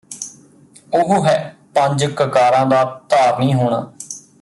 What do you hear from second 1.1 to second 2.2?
ਹੈ ਪੰਜ